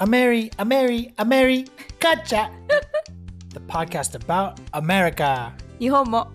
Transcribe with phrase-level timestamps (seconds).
[0.00, 1.66] a Mary, a Mary, a Mary,
[2.00, 2.50] gotcha!
[3.52, 5.52] the podcast about America.
[5.78, 6.30] 日本も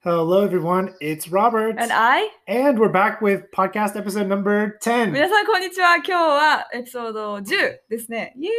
[0.00, 0.94] Hello, everyone.
[1.00, 1.74] It's Robert.
[1.78, 2.28] And I?
[2.46, 5.12] And we're back with podcast episode number 10.
[5.12, 5.96] 皆さんこんにちは。
[5.96, 7.44] 今日はエピソード10
[7.90, 8.32] ですね。
[8.36, 8.50] イエ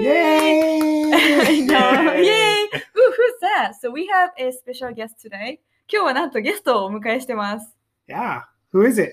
[0.00, 1.14] ーイ Yay!
[1.14, 2.14] I know.
[2.14, 2.68] Yay!
[2.72, 3.74] Ooh, who's that?
[3.78, 5.60] So we have a special guest today.
[5.90, 7.76] 今日はなんとゲストをお迎えしてます。
[8.08, 8.42] Yeah.
[8.72, 9.12] Who is it?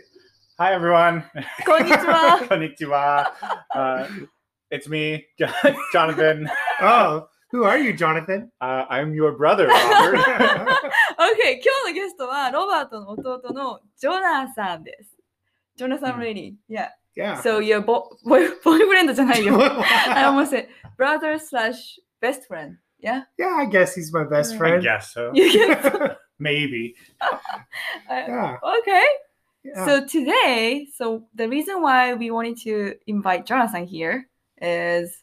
[0.58, 1.24] Hi everyone.
[1.66, 2.40] こんにちは。
[2.50, 3.26] Konnichiwa.
[3.76, 4.28] Uh,
[4.72, 5.48] it's me, Jo-
[5.94, 6.48] Jonathan.
[6.82, 8.50] Oh, who are you, Jonathan?
[8.62, 10.20] Uh, I'm your brother, Robert.
[10.20, 11.62] OK!
[11.62, 15.10] 今日のゲストはロバートの弟のジョナサンです。
[15.76, 16.54] ジョナサン・レディ。
[16.70, 16.90] Yeah.
[17.16, 17.42] yeah.
[17.42, 19.60] So your bo- boy- boyfriend じゃないよ。
[19.60, 22.78] I almost said brother slash best friend.
[23.00, 23.24] Yeah?
[23.38, 24.82] yeah, I guess he's my best I I friend.
[24.84, 25.32] guess so.
[26.39, 26.95] Maybe.
[28.11, 28.57] Uh, Yeah.
[28.79, 29.05] Okay.
[29.65, 29.85] yeah.
[29.87, 34.29] So today, so the reason why we wanted to invite Jonathan here
[34.61, 35.23] is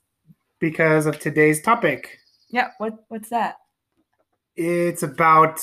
[0.60, 2.18] because of today's topic.
[2.50, 3.56] yeah, what what's that?
[4.56, 5.60] It's about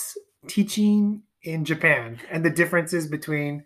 [0.48, 3.62] teaching in Japan and the differences between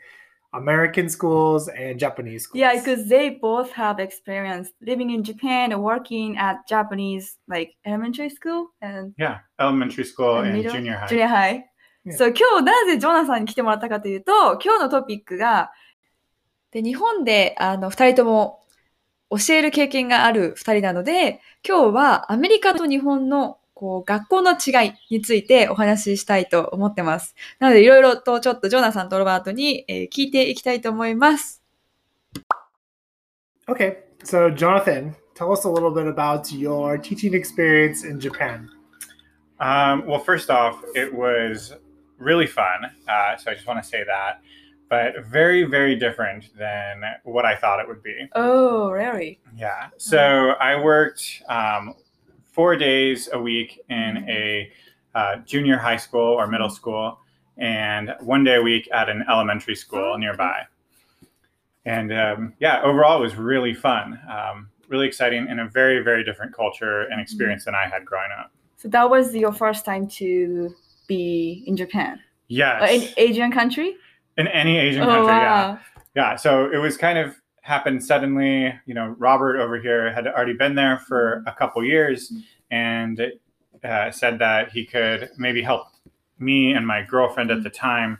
[0.55, 2.61] American schools and Japanese schools.
[2.61, 8.29] Yeah, because they both have experience living in Japan and working at Japanese like elementary
[8.31, 9.39] school and Yeah.
[9.59, 10.73] Elementary school And and middle?
[10.75, 11.07] junior high.
[11.07, 11.65] junior high.
[12.07, 12.17] Yeah.
[12.17, 14.33] So 今日なぜジョナサンに来てもらったかというと、
[14.65, 15.73] 今日のトピックが、
[16.71, 18.61] で日本であの2人とも
[19.31, 27.35] 教える経験がある2人なので、今日はアメリカと日本のこう学校の違いについてお話ししたいと思ってます。
[27.59, 31.63] なのでいろいろとちょっとジョナサンとロバートに、えー聞いていきたいと思います。
[33.69, 38.69] Okay, so Jonathan, tell us a little bit about your teaching experience in Japan.
[39.59, 41.75] Um, well, first off, it was
[42.19, 42.91] really fun.
[43.09, 44.41] Uh, so I just want to say that.
[44.89, 48.29] But very, very different than what I thought it would be.
[48.37, 49.41] Oh, really?
[49.57, 49.89] Yeah.
[49.97, 51.95] So I worked um,
[52.53, 54.71] four days a week in a
[55.15, 57.19] uh, junior high school or middle school,
[57.57, 60.21] and one day a week at an elementary school Okay.
[60.21, 60.63] nearby.
[61.85, 66.23] And um, yeah, overall, it was really fun, um, really exciting, and a very, very
[66.25, 68.53] different culture and experience than I had growing up.
[68.77, 70.75] So that was your first time to
[71.07, 72.21] be in Japan?
[72.49, 72.83] Yes.
[72.83, 73.97] Uh, in Asian country?
[74.39, 75.69] in any Asian oh, country, yeah.
[75.69, 75.79] wow.
[76.15, 80.53] yeah so it was kind of happened suddenly you know robert over here had already
[80.53, 82.31] been there for a couple years
[82.71, 83.33] and
[83.83, 85.87] uh, said that he could maybe help
[86.39, 88.19] me and my girlfriend at the time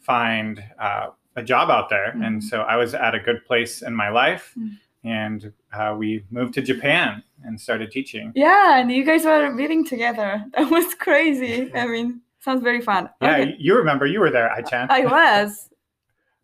[0.00, 2.26] find uh, a job out there Mhm.
[2.26, 4.78] and so i was at a good place in my life Mhm.
[5.02, 9.84] and uh, we moved to japan and started teaching Yeah, and you guys were living
[9.84, 10.44] together.
[10.56, 11.70] That was crazy.
[11.74, 13.10] I mean, sounds very fun.
[13.20, 13.56] yeah Okay.
[13.58, 15.68] you remember you were there i chan I was.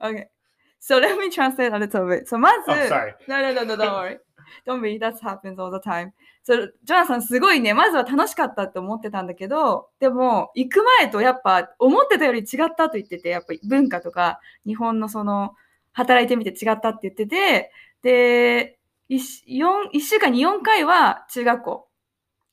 [0.00, 0.26] Okay.
[0.80, 2.28] So let me translate a little bit.
[2.28, 4.18] So まず、oh sorry no, no, no, no, don't worry.
[4.66, 6.12] Don't be, that happens all the time.
[6.44, 12.46] So, ジョナさんすごいね、まずは楽しかったって思ってたんだけど、でも、行く前とやっぱ思ってたより違っ
[12.76, 15.54] たと言ってて、やっぱり文化とか、日本のその、
[15.92, 17.70] 働いてみて違ったって言ってて、
[18.02, 19.46] で、1,
[19.94, 21.88] 4週間に4回は中学校、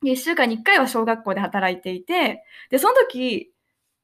[0.04, 3.52] 1週間に1回は小学校で働いていて、で、その時、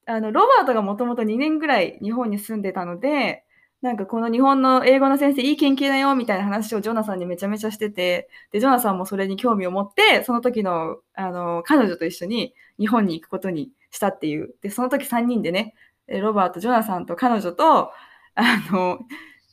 [0.06, 3.44] あの、ロバートがもともと2年ぐらい日本に住んでたので、
[3.82, 14.54] なんかこの日本の英語の先生いい研究だよみたいな話をジョナさんにめちゃめちゃしてて、で、ジョナさんもそれに興味を持って、その時の、あの、彼女と一緒に日本に行くことにしたっていう。
[14.62, 15.74] で、その時3人でね、
[16.08, 17.90] えロバート、ジョナさんと彼女と、
[18.34, 19.00] あの、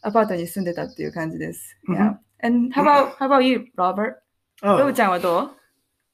[0.01, 1.77] アパートに住んでたっていう感じです。
[1.87, 2.17] うん Yeah.
[2.45, 4.15] And how about, how about you, Robert?
[4.61, 5.62] ロ Oh, ブちゃんはどう？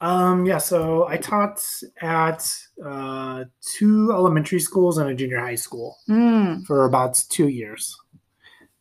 [0.01, 0.57] um, yeah.
[0.59, 1.61] So I taught
[2.01, 2.47] at
[2.85, 3.45] uh,
[3.77, 6.63] two elementary schools and a junior high school うん。
[6.65, 7.97] for about two years.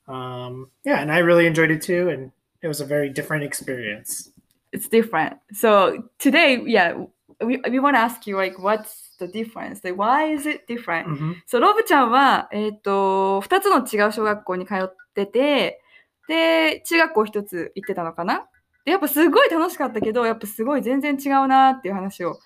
[0.06, 2.30] Um, yeah, and I really enjoyed it too, and
[2.62, 4.30] it was a very different experience.
[4.74, 5.38] it's different.
[5.52, 7.04] So today, yeah,
[7.40, 9.80] we, we want to ask you like, what's the difference?
[9.84, 11.06] Like, why is it different?
[11.08, 11.36] Mhm.
[11.46, 15.80] そう、ロブちゃんは、えっ、と、二つの違う小学校に通ってて、
[16.28, 18.48] で、中学校一つ行ってたのかな
[18.89, 22.39] で、やっぱすごい楽しかったけど、やっぱすごい全然違うなっていう話を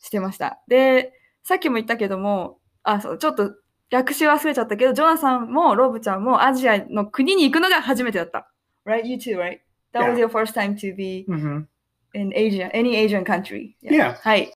[0.00, 0.60] してました。
[0.68, 1.12] で、
[1.42, 3.52] さっきも言ったけども、あ、そう、ちょっと
[3.90, 8.48] 略し忘れちゃったけど、ジョナさんもロブちゃんもアジアの国に行くのが初めてだった。
[8.86, 9.04] Right?
[9.06, 9.58] You too, right?
[9.92, 11.66] That was your first time to be Mhm.
[12.14, 13.74] in Asia, any Asian country.
[13.82, 14.14] Yeah.
[14.22, 14.52] Hi.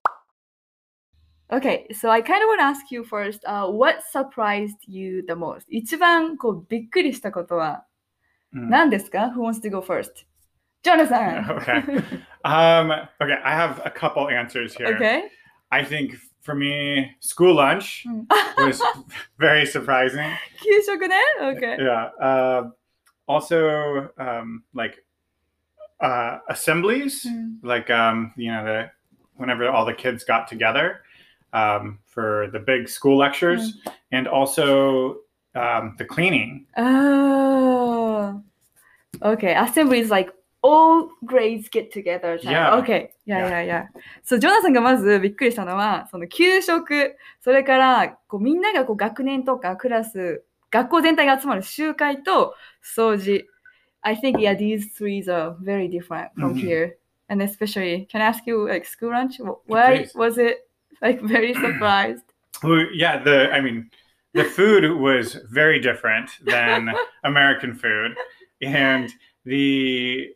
[1.51, 5.33] Okay, so I kind of want to ask you first, uh, what surprised you the
[5.35, 5.65] most?
[5.69, 7.85] 一番こうびっくりしたことは
[8.55, 8.69] Mm.
[8.69, 10.25] 何ですか ?Who wants to go first?
[10.83, 11.45] Jonathan.
[11.49, 12.03] okay.
[12.43, 12.91] Um,
[13.21, 14.87] okay, I have a couple answers here.
[14.87, 15.27] Okay.
[15.71, 18.23] I think for me, school lunch hmm.
[18.57, 18.81] was
[19.39, 20.29] very surprising.
[21.41, 21.77] okay.
[21.79, 22.09] Yeah.
[22.21, 22.69] Uh,
[23.27, 25.03] also, um, like
[26.01, 27.55] uh, assemblies, mm.
[27.63, 28.91] like um, you know, the
[29.35, 31.01] whenever all the kids got together
[31.53, 33.93] um, for the big school lectures, mm.
[34.11, 35.19] and also
[35.55, 36.65] um, the cleaning.
[36.75, 38.43] Oh.
[39.21, 40.29] Okay, assembly is like
[40.62, 42.38] all grades get together.
[42.38, 42.50] time.
[42.52, 42.76] Yeah.
[42.78, 43.10] Okay.
[43.26, 43.86] Yeah, yeah, yeah.
[44.24, 53.46] そう、ジョナサンがまずびっくりしたのは、その給食、それからこうみんながこう学年とかクラス、学校全体が集まる集会と掃除。
[54.02, 56.60] I think, yeah, these three are very different from Mhm.
[56.60, 56.96] here.
[57.28, 59.38] And especially, can I ask you, like, school lunch?
[59.38, 60.14] Wh- Why Please.
[60.16, 60.68] was it
[61.00, 62.24] like very surprised?
[62.62, 63.90] Well, yeah, the I mean,
[64.34, 68.16] the food was very different than American food,
[68.62, 69.10] and
[69.44, 70.34] the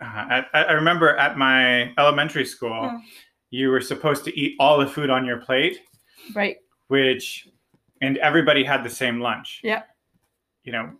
[0.00, 2.96] uh, I, I remember at my elementary school, Hmm.
[3.50, 5.80] you were supposed to eat all the food on your plate,
[6.34, 6.56] Right.
[6.88, 7.48] which
[8.00, 9.60] and everybody had the same lunch.
[9.64, 9.82] Yeah.
[10.64, 10.90] You know,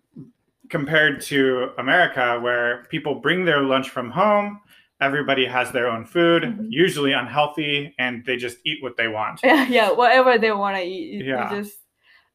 [0.68, 4.60] compared to America, where people bring their lunch from home.
[5.00, 6.66] Everybody has their own food, Mhm.
[6.70, 9.40] usually unhealthy, and they just eat what they want.
[9.44, 11.24] Yeah, yeah, whatever they want to eat.
[11.24, 11.48] Yeah.
[11.50, 11.78] just...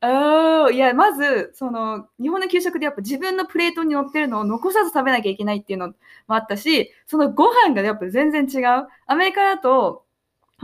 [0.05, 5.95] Oh, いや、まず、その、日本の給食でやっぱ自分のプレートに乗ってるのを残さず食べなきゃいけないっていうのも
[6.27, 8.88] あったし、そのご飯がやっぱ全然違う。
[9.07, 10.03] アメリカだと、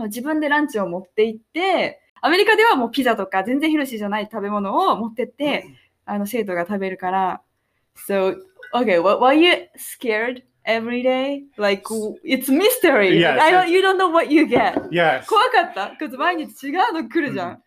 [0.05, 5.65] 自分でランチを持って行って、アメリカではもうピザとか全然ヘルシーじゃない食べ物を持ってって、
[6.05, 7.41] あの、生徒が食べるから。
[7.95, 8.35] So,
[8.73, 11.43] okay, what, were you scared every day?
[11.57, 11.83] Like,
[12.25, 13.19] it's mystery.
[13.19, 14.89] Yes, I don't, you don't know what you get.
[14.89, 15.25] Yes.
[15.27, 17.63] 怖かった ?Because 毎日違うの来るじゃん。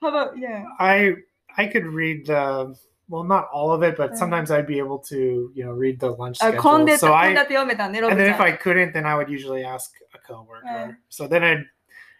[0.00, 0.64] How about, yeah.
[0.78, 1.14] I
[1.56, 2.74] I could read the
[3.08, 4.16] well, not all of it, but Mm.
[4.16, 6.60] sometimes I'd be able to, you know, read the lunch あ、 schedule.
[6.60, 8.42] 混んでた、 so 混ん I だって読めたね、ロブ and ち then ゃ if ん。
[8.42, 10.66] I couldn't, then I would usually ask a coworker.
[10.66, 10.96] Mm.
[11.10, 11.64] So then I,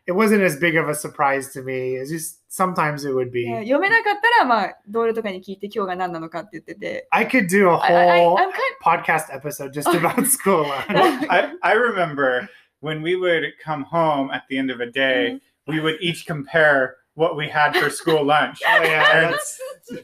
[0.06, 1.96] it wasn't as big of a surprise to me.
[1.96, 3.46] It's just sometimes it would be.
[3.50, 7.08] ね読めなかったら、まあ、同僚とかに聞いて今日が何なのかって言ってて。
[7.10, 11.26] I could do a I, I, whole I'm kind podcast episode just about school lunch.
[11.31, 12.46] I, I remember
[12.81, 16.96] when we would come home at the end of a day, we would each compare
[17.19, 18.58] what we had for school lunch.
[18.66, 19.60] Oh yeah, And- that's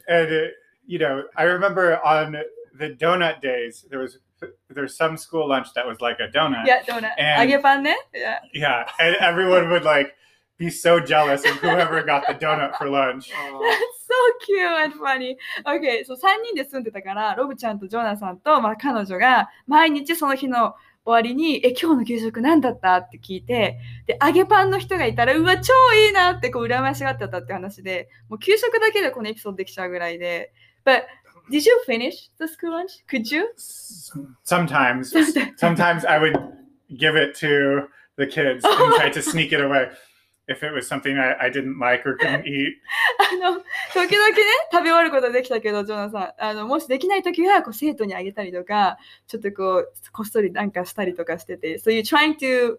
[0.07, 0.47] And, uh,
[0.85, 2.35] you know, I remember on
[2.77, 4.19] the donut days, there was
[4.69, 6.65] there's some school lunch that was like a donut.
[6.65, 7.95] いや、どうな And- 揚げパンね。
[8.15, 10.15] いや Yeah, and everyone would like
[10.57, 13.31] be so jealous of whoever got the donut for lunch.
[13.31, 13.59] uh,
[14.07, 14.13] so
[14.45, 15.37] cute and funny.
[15.65, 20.75] Okay, そう3人で住んでたから、ロブちゃんとジョナサンと、まあ、彼女が毎日その日の
[21.06, 30.52] 終わりに、え、今日の給食何だったって聞いて、で、揚げパンの人がいたら、うわ、超いいなってこう羨ましがってたって話で、もう給食だけでこのエピソードできちゃうぐらいで。
[30.84, 31.04] But,
[31.48, 33.04] did you finish the school lunch?
[33.08, 33.44] Could you?
[34.44, 35.12] Sometimes,
[35.56, 36.34] sometimes I would
[36.90, 37.86] give it to
[38.16, 39.88] the kids and try to sneak it away
[40.48, 42.74] if it was something I, I didn't like or couldn't eat.
[43.18, 43.58] あの、
[43.92, 52.78] 時々ね、食べ終わることできたけど、ジョナさん、あの、もしできないときは、こう、生徒にあげたりとか、ちょっとこう、こっそりなんかしたりとかしてて、So you're trying to,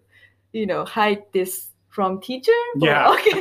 [0.54, 2.52] you know, hide this from teacher?
[2.78, 3.12] Yeah.
[3.12, 3.32] Okay.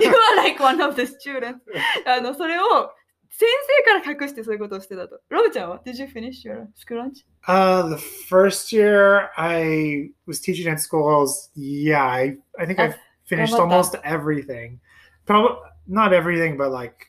[0.00, 1.60] you are like one of the students.
[2.04, 2.90] あの、それを、
[3.28, 3.46] 先
[3.84, 5.20] 生から隠してそういうことをしてたと。
[5.28, 7.26] ロブちゃんは ?Did you finish your school lunch?
[7.46, 11.50] uh, the first year I was teaching at schools.
[11.54, 12.96] Yeah, I I think I've
[13.26, 14.04] Finished almost that.
[14.04, 14.80] everything.
[15.26, 17.06] Probably not everything, but like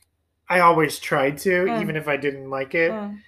[0.49, 1.81] I always tried to, mm.
[1.81, 2.91] even if I didn't like it.
[2.91, 3.19] Mm.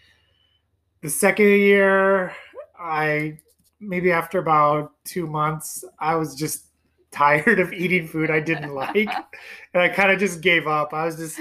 [1.01, 2.33] The second year,
[2.79, 3.39] I
[3.79, 6.65] maybe after about two months, I was just
[7.11, 8.95] tired of eating food I didn't like.
[9.73, 10.93] and I kind of just gave up.
[10.93, 11.39] I was just,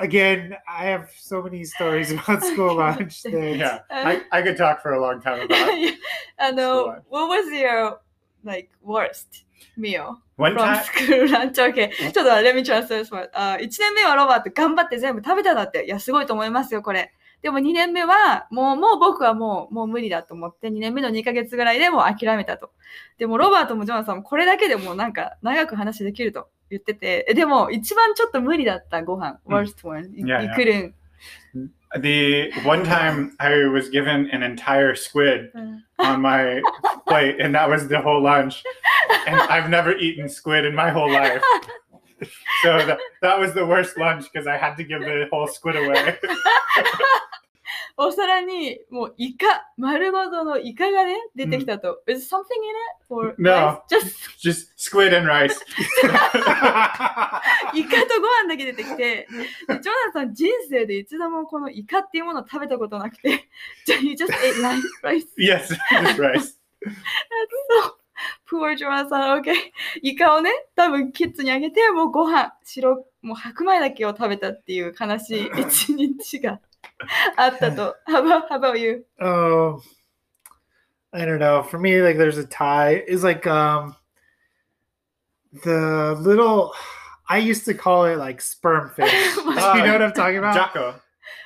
[0.00, 3.22] again, I have so many stories about school lunch.
[3.22, 5.70] That, yeah, I, I could talk for a long time about
[6.38, 7.00] I know.
[7.08, 8.00] What was your
[8.44, 9.44] like, worst
[9.76, 10.18] meal?
[10.36, 11.58] One from time, school lunch.
[11.70, 11.90] Okay.
[12.12, 13.28] ちょっと let me translate for.
[13.32, 15.84] あ1年目はロバート頑張って全部食べただって。
[15.84, 17.12] いや、すごいと思いますよ、これ。
[17.42, 22.72] でも2年目は、もう、もう僕はもう、もう無理だと思って、2年目の2ヶ月ぐらいでもう諦めたと。
[23.16, 29.38] でも、ロバートもジョナサンもこれだけでもうなんか、長く話できると言ってて、えでも、一番ちょっと無理だったご飯。
[29.46, 30.10] うん worst one.
[30.14, 30.92] You, Yeah, you
[31.54, 31.68] yeah.
[31.96, 35.50] The one time I was given an entire squid
[35.98, 36.60] on my
[37.06, 38.62] plate, and that was the whole lunch.
[39.26, 41.42] And I've never eaten squid in my whole life.
[42.62, 45.76] So that, that was the worst lunch because I had to give the whole squid
[45.76, 46.18] away.
[47.96, 52.02] お皿に、もうイカ、丸ごとのイカがね、出てきたと。
[52.06, 53.08] Is something in it?
[53.08, 53.82] Or No.
[53.88, 55.54] Just Just squid and rice.
[57.74, 59.26] イカとご飯だけ出てきて、で
[59.80, 63.48] ジョナサン人生で一度もこのイカっていうものを食べたことなくて、
[63.84, 65.26] じゃあ you just ate rice, rice?
[65.38, 66.58] yes, just rice.
[66.84, 66.94] That's
[67.84, 67.98] so
[68.48, 69.40] poor Jonathan.
[69.40, 69.54] Okay.
[70.02, 76.60] イカをね、多分キッズにあげて、もうご飯、白、もう白米だけを食べたっていう悲しい一日が
[77.38, 79.04] about, how about you?
[79.20, 79.82] Oh,
[81.12, 81.62] I don't know.
[81.62, 83.02] For me, like, there's a tie.
[83.06, 83.96] It's like um,
[85.64, 86.72] the little.
[87.28, 89.12] I used to call it like sperm fish.
[89.36, 89.44] You
[89.84, 90.54] know what I'm talking about?
[90.54, 91.00] Jako.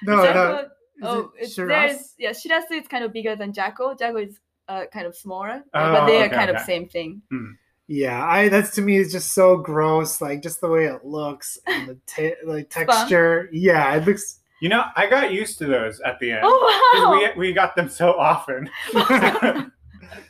[0.05, 0.69] No, Jako, no.
[1.03, 3.95] Oh, it it's, there's yeah, shirasu is kind of bigger than jako.
[3.95, 6.61] Jako is uh, kind of smaller, oh, but they okay, are kind okay.
[6.61, 7.23] of same thing.
[7.31, 7.53] Hmm.
[7.89, 10.21] Yeah, I that's to me is just so gross.
[10.21, 13.49] Like just the way it looks, and the like texture.
[13.51, 13.61] Fun.
[13.61, 16.43] Yeah, it looks You know, I got used to those at the end.
[16.45, 16.55] Oh
[16.95, 17.19] wow!
[17.37, 18.71] we, we got them so often.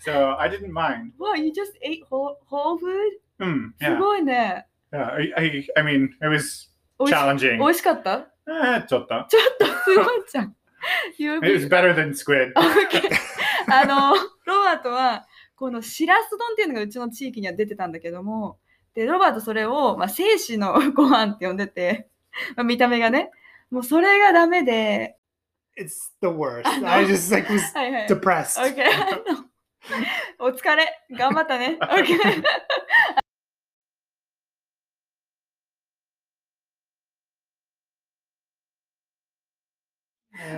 [0.01, 1.13] so I didn't mind.
[1.19, 3.13] wow, you just ate whole, whole food?
[3.39, 3.99] Hmm, す yeah.
[3.99, 4.67] ごいね。
[4.91, 5.13] yeah.
[5.15, 6.69] I, I, I mean, it was
[7.07, 7.59] challenging.
[7.59, 10.55] 美味しかった Eh, ちょっと.ちょっとすごいじゃん。
[11.19, 12.55] It was better than squid.
[12.55, 13.11] Okay.
[13.71, 14.15] あの、
[14.47, 18.59] ロバートは、このしらす丼っていうのがうちの地域には出てたんだけども、
[18.95, 22.09] で、ロバートそれを、まあ、精子のご飯って呼んでて、
[22.57, 23.31] まあ、見た目がね、
[23.73, 25.17] もうそれがダメで、
[25.79, 26.69] It's the worst.
[26.87, 28.07] I just like was はいはい。
[28.07, 28.61] depressed.
[28.61, 30.47] OK あの。
[30.47, 30.93] お疲れ。
[31.11, 31.79] 頑張ったね。
[31.81, 32.43] OK。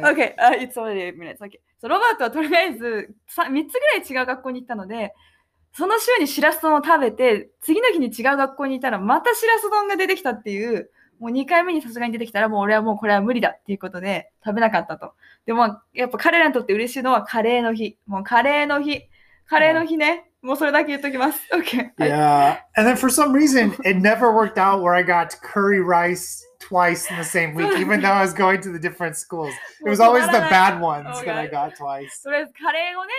[0.02, 1.40] OK、uh, it's already eight minutes.
[1.40, 1.52] OK。
[1.78, 5.14] そうロバートはとりあえず 3, 3つぐらい違う学校に行ったので、
[5.72, 10.90] その週にしらす丼を食べて、次の日に違う学校にいたら、またしらす丼が出てきたっていう、
[11.24, 15.14] もう2回目にさすがに出てきたら、もう俺はもうこれは無理だっていうことで食べなかったと。
[15.46, 17.96] でも、やっぱ彼らにとって嬉しいのはカレーの日。
[18.06, 19.08] もうカレーの日。
[19.46, 20.30] カレーの日ね。
[20.42, 21.40] もうそれだけ言っときます。
[21.50, 21.92] OK。
[21.96, 27.10] Yeah, and then for some reason, it never worked out where I got curry rice twice
[27.10, 29.54] in the same week, even though I was going to the different schools.
[29.80, 32.22] It was always the bad ones Oh, that I got twice.
[32.22, 33.12] とりあえずカレーをね、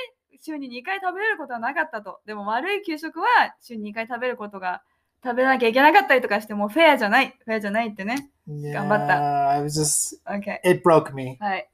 [0.45, 2.19] 週に2回食べれることはなかったと。
[2.27, 3.25] でも悪い給食は
[3.62, 4.83] 週に2回食べることが
[5.25, 7.36] 食べなきゃいけなかったりとかしてもフェアじゃない。
[7.44, 8.29] フェアじゃないってね。
[8.48, 9.50] Yeah, Gambata.
[9.50, 10.60] I was just, OK。
[10.63, 11.38] it broke me.
[11.39, 11.67] はい。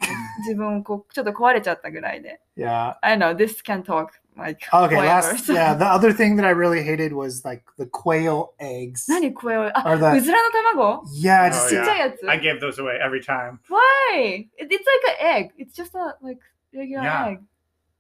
[0.48, 2.40] 自分こうちょっと壊れちゃったぐらいで。
[2.58, 2.96] Yeah.
[3.02, 6.82] I know, this can talk like Okay, last, yeah, the other thing that I really
[6.82, 9.06] hated was like the quail eggs.
[9.10, 13.60] 何これあ、Or うずらの卵 yeah, Oh, just, ちっちゃいやつ I gave those away every time.
[13.68, 14.48] Why?
[14.58, 15.52] It- It's like an egg.
[15.60, 16.40] It's just a like
[16.74, 17.32] regular Yeah.
[17.32, 17.40] egg.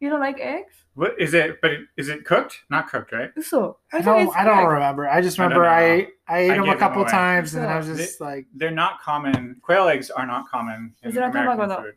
[0.01, 0.75] You don't like eggs?
[0.95, 1.59] What is it?
[1.63, 2.55] But is it cooked?
[2.69, 3.31] Not cooked, right?
[3.37, 3.77] 嘘。
[3.93, 4.73] I thought don't, it's I don't cooked.
[4.73, 5.09] remember.
[5.09, 6.07] I just I don't remember I, know.
[6.29, 7.11] I ate I them a gave them couple away.
[7.11, 9.57] times and then I was So- just like, They're not common.
[9.63, 11.95] Quail eggs are not common in Is there a American tamago, food.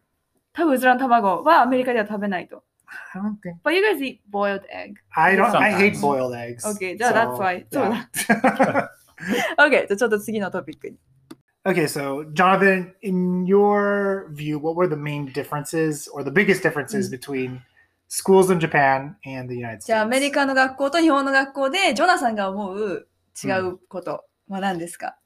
[0.53, 2.63] 多分うずらの卵はアメリカでは食べないと。
[3.13, 4.95] I don't think, But you guys eat boiled egg.
[5.15, 6.01] I don't, I hate Sometimes.
[6.01, 6.65] boiled eggs.
[6.65, 7.65] Okay, yeah, that's why.
[7.71, 8.88] So- yeah.
[9.57, 10.98] OK, じゃあちょっと次のトピックに。
[11.65, 17.09] Okay, so Jonathan, in your view, what were the main differences or the biggest differences
[17.09, 17.62] between
[18.07, 19.86] schools in Japan and the United States?
[19.88, 23.07] じゃあアメリカの学校と日本の学校でジョナさんが思う
[23.43, 25.17] 違うことは何ですか、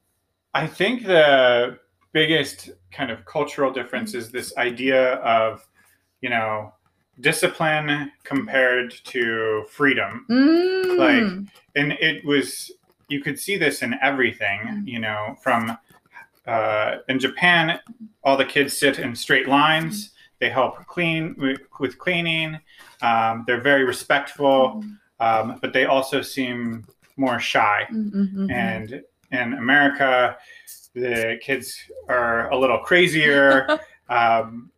[0.52, 1.80] I think the
[2.14, 5.62] biggest kind of cultural difference is this idea of,
[6.22, 6.72] you know,
[7.22, 10.26] discipline compared to freedom.
[10.28, 10.98] うーん。
[10.98, 12.72] Like- And it was,
[13.10, 15.76] you could see this in everything, you know, from
[16.46, 17.80] uh, in Japan,
[18.24, 20.12] all the kids sit in straight lines.
[20.40, 22.60] They help clean with, with cleaning.
[23.02, 24.84] Um, they're very respectful,
[25.20, 26.86] um, but they also seem
[27.18, 27.88] more shy.
[27.92, 30.38] うんうんうん And in America,
[30.94, 31.76] the kids
[32.08, 33.68] are a little crazier,
[34.10, 34.70] um,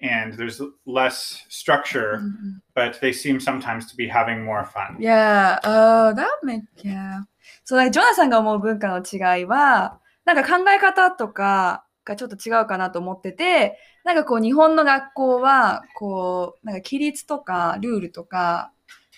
[0.00, 4.96] and there's less う structure, ん but they seem sometimes to be having more fun.
[4.98, 7.24] Yeah, oh, that make, yeah.
[7.64, 13.78] そう、なんかジョナさんが思う文化の違いは、なんか考え方とかがちょっと違うかなと思ってて、
[14.09, 18.71] なんかこう日本の学校は、こう、なんか規律とかルールとか、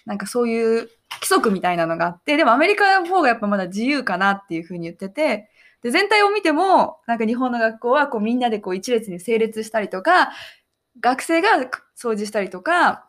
[0.06, 5.50] なんかそういう規則みたいなのがあって、でもアメリカの方がやっぱまだ自由かなっていうふうに言ってて、
[5.82, 10.34] で、全体を見ても、なんか日本の学校はこうみんなでこう一列に整列したりとか、
[11.00, 11.50] 学生が
[11.98, 13.06] 掃除したりとか、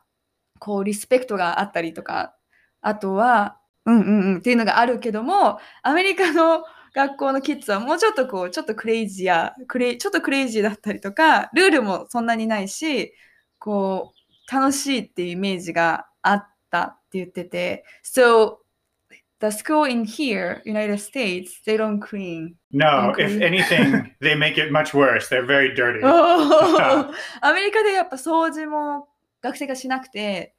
[0.61, 2.37] こうリスペクトがあったりとか、
[2.81, 6.63] あとは、うんうんうんっていうのがあるけども、アメリカの
[6.95, 13.13] 学校のキッズはもうちょっとこう、ちょっとクレイジーや、クレイちょっとクレイジーだったりとか、ルールもそんなにないし、
[13.59, 14.13] こ
[14.51, 18.57] う、楽しいっていうイメージがあったって言ってて、So,
[19.41, 22.55] the school in here, United States, they don't clean.
[22.73, 23.25] No, Okay.
[23.25, 25.29] if anything, they make it much worse.
[25.29, 26.01] They're very dirty.
[27.41, 29.09] アメリカでやっぱ掃除も
[29.41, 30.55] 学生がしなくて、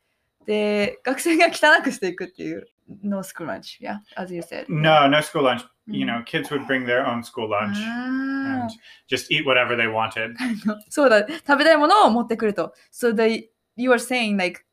[0.46, 2.68] で、学生が汚くしていくっていう、
[3.03, 4.67] no school lunch, yeah, as you said.
[4.69, 5.63] No, no school lunch.
[5.87, 6.07] You Mm.
[6.07, 8.71] know, kids would bring their own school lunch あ and
[9.09, 10.37] just eat whatever they wanted.
[10.39, 12.75] ーそうだ、食べたいものを持ってくると。
[12.93, 14.65] So the, you are saying like,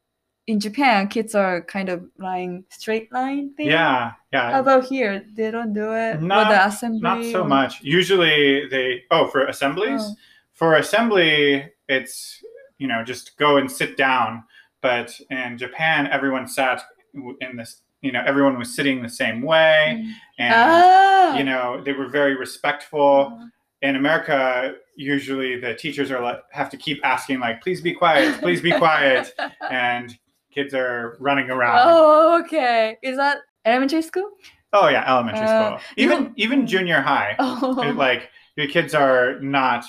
[0.47, 3.67] in Japan, kids are kind of lying straight line thing.
[3.67, 4.51] Yeah, yeah.
[4.51, 5.25] How about here?
[5.35, 6.17] They don't do it.
[6.17, 6.99] Or Not- the assembly.
[7.01, 7.81] Not so or- much.
[7.81, 10.01] Usually they oh for assemblies.
[10.03, 10.15] Oh.
[10.53, 12.43] For assembly, it's
[12.77, 14.43] you know just go and sit down.
[14.81, 16.83] But in Japan, everyone sat
[17.15, 17.81] in this.
[18.02, 20.06] you know, everyone was sitting the same way,
[20.38, 21.36] and Ah.
[21.36, 23.38] you know they were very respectful.
[23.82, 28.40] In America, usually the teachers are like have to keep asking like, "Please be quiet,
[28.40, 29.32] please be quiet,"
[29.70, 30.16] and
[30.54, 31.78] kids are running around.
[31.84, 32.96] oh, okay.
[33.02, 34.30] Is that elementary school?
[34.72, 35.80] Oh yeah, elementary Uh, school.
[35.96, 37.36] Even even- even junior high.
[37.38, 37.82] Oh.
[37.82, 39.84] It, like your kids are not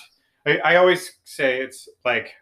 [0.46, 2.34] I, I always say it's like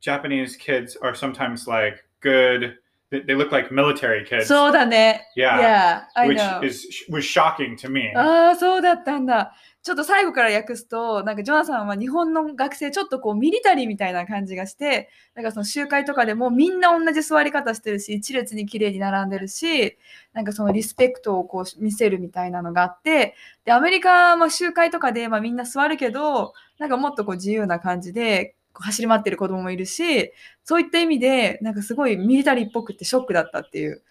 [0.00, 2.76] japanese kids are sometimes like good
[3.24, 5.28] they, look like military kids そうだね。
[5.36, 9.54] yeah, Yeah, which is was shocking to me ああ、そうだったんだ。
[9.86, 19.96] ちょっと最後から訳すと、なんかジョナサンは日本の学生、ちょっとこうミリタリーみたいな感じがして、なんかその集会とかでもみんな同じ座り方してるし、一列に綺麗に並んでるし、
[20.32, 30.32] なんかそのリスペクトをこう見せるみたいなのがあって、で、アメリカは集会とかで、まあ、みんな座るけど、なんかもっとこう自由な感じで、走り回ってる子供もいるし、
[30.64, 34.02] そういった意味で、なんかすごいミリタリーっぽくてショックだったっていう。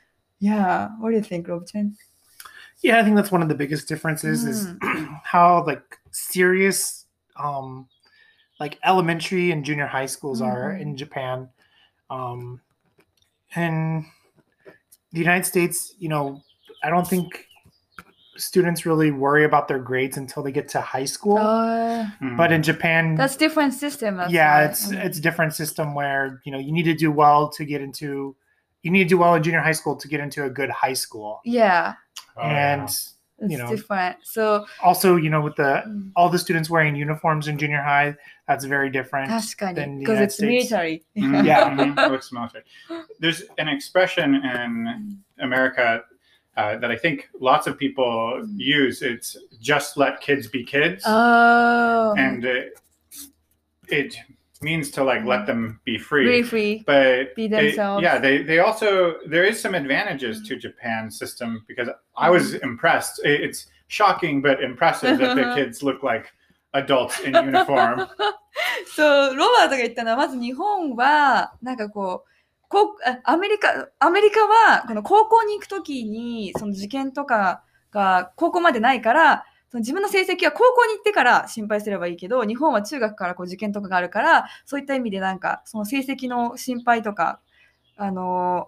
[0.42, 1.94] Yeah, what do you think, Rob-chan?
[2.84, 4.68] Yeah, I think that's one of the biggest differences is
[5.24, 5.82] how like
[6.12, 7.08] serious
[7.38, 7.88] um
[8.60, 10.82] like elementary and junior high schools are Mhm.
[10.82, 11.50] in Japan.
[12.10, 12.62] Um
[13.56, 14.06] in
[15.14, 16.42] the United States, you know,
[16.84, 17.48] I don't think
[18.38, 21.38] students really worry about their grades until they get to high school.
[21.38, 24.18] Uh, but in Japan, that's different system.
[24.18, 24.70] That's yeah, right.
[24.70, 28.36] it's it's different system where you know you need to do well to get into,
[28.84, 30.94] you need to do well in junior high school to get into a good high
[30.94, 31.42] school.
[31.46, 31.96] Yeah,
[32.38, 32.84] oh, and.
[32.84, 33.12] It's
[33.52, 34.16] you know, different.
[34.24, 36.08] So also, you know, with the hmm.
[36.16, 38.16] all the students wearing uniforms in junior high,
[38.48, 39.28] that's very different.
[39.28, 40.72] Because it's States.
[40.72, 41.04] military.
[41.18, 41.36] Mm-hmm.
[41.46, 42.34] Yeah, mm-hmm.
[42.34, 42.64] Military.
[43.20, 45.44] There's an expression in hmm.
[45.44, 46.06] America
[46.57, 52.15] uh, that i think lots of people use it's just let kids be kids oh,
[52.19, 52.79] and it,
[53.89, 54.17] it
[54.63, 56.83] means to like let them be free really free.
[56.87, 58.03] but Be they- themselves.
[58.03, 63.21] yeah they they also there is some advantages to japan's system because i was impressed
[63.25, 66.27] It- it's shocking but impressive that the kids look like
[66.75, 68.07] adults in uniform
[68.95, 72.31] そう、ロバートが言ったのは、まず日本は、なんかこう、
[72.76, 87.40] こうアメリカ、アメリカは、この高校に行くときに、その受験とかが高校までないから、その自分の成績は高校に行ってから心配すればいいけど、日本は中学からこう受験とかがあるから、そういった意味でなんか、その成績の心配とか、
[87.96, 88.68] あの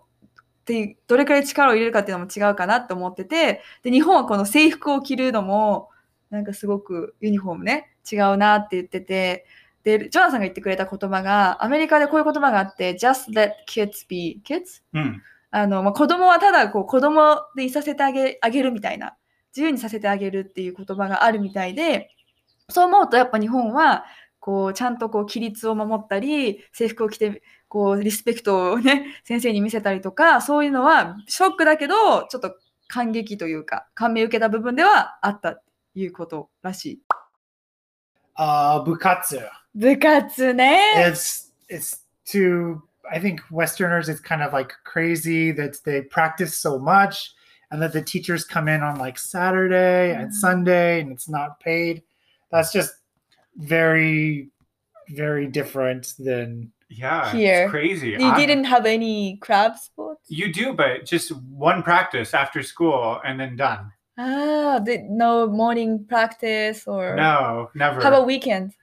[0.63, 5.89] でどれくらい力を入れるかっていうのも違うかなと思ってて、で、日本はこの制服を着るのも、
[6.29, 9.45] なんかすごくユニフォームね、違うなって言ってて、
[9.87, 14.83] で、ジョナさんが言ってくれた言葉が、アメリカでこういう言葉があって、just let kids be kids?
[14.93, 19.15] うんあの、まあ、子供はただこう子供でいさせてあげあげるみたいな、
[19.55, 22.09] 自由にさせてあげるっていう言葉があるみたいで、
[22.67, 24.03] そう思うとやっぱ日本は、
[24.41, 32.55] こう、ちゃんとこう、規律を守ったり、制服を着て、こう、リスペクトをね、先生に見せたりとか、そういうのは、ショックだけど、ちょっと
[32.89, 37.01] 感激というか、感銘を受けた部分ではあったっていうことらしい。
[38.37, 38.85] Uh bukatsu.
[38.85, 41.07] 部活ね。
[41.07, 47.33] It's it's to I think Westerners it's kind of like crazy that they practice so much
[47.71, 50.33] and that the teachers come in on like Saturday and Mm.
[50.33, 52.03] Sunday and it's not paid.
[52.51, 52.93] That's just
[53.55, 54.49] very
[55.09, 57.63] very different than yeah Here.
[57.65, 60.25] it's crazy You I- didn't have any crab sports?
[60.29, 63.91] You do, but just one practice after school and then done.
[64.17, 68.01] Ah, did no morning practice or No, never.
[68.01, 68.73] how about weekend?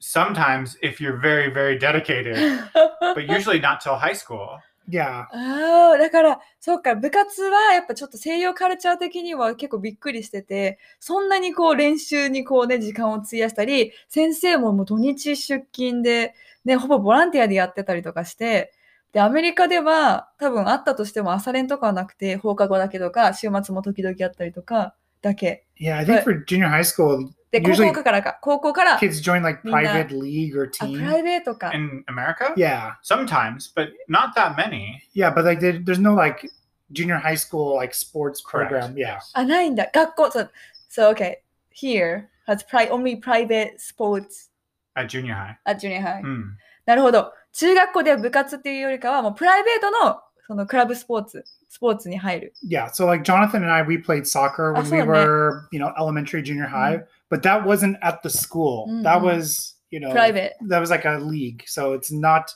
[0.00, 2.36] Sometimes if you're very, very dedicated,
[3.00, 4.58] but usually not till high school.
[4.88, 5.26] yeah.
[5.32, 18.72] ああ、だから、そうか、部活はやっぱちょっと西洋カルチャー的には結構びっくりしてて、そんなにこう練習にこうね、時間を費やしたり、先生ももう土日出勤で、ね、ほぼボランティアでやってたりとかして、
[19.12, 25.64] で、アメリカでは多分あったとしても朝練とかはなくて、放課後だけとか、週末も時々あったりとか、だけ。
[25.80, 30.58] Yeah, I think But- for junior high school, で、高 Usually- 校からか、高校から、kids join like みんな- private league
[30.58, 31.04] or あ、プ team.
[31.10, 31.70] ライベートか。
[31.72, 32.54] In America?
[32.56, 32.94] Yeah.
[33.04, 35.00] Sometimes, but not that many.
[35.14, 36.48] Yeah, but like there- there's no like
[36.92, 38.70] junior high school like sports Correct.
[38.70, 38.94] program.
[38.94, 39.18] Yeah.
[39.34, 39.86] あ、ないんだ。
[39.92, 40.50] 学校、そう、
[40.90, 41.36] so, okay,
[41.74, 44.50] here has pri only private sports
[44.94, 45.56] At junior high.
[45.66, 46.22] at junior high.
[46.22, 46.42] Hmm.
[46.86, 47.32] なるほど。
[47.52, 52.52] 中学校では部活っていうよりかは、もうプライベートのそのクラブスポーツ、スポーツに入る。
[52.66, 52.88] Yeah.
[52.88, 55.06] So like Jonathan and I, we played soccer when we Awesome.
[55.06, 58.86] were, you know, elementary, junior high, but that wasn't at the school.
[58.88, 59.02] Mm-hmm.
[59.04, 60.52] That was you know private.
[60.68, 62.52] That was like a league, so it's not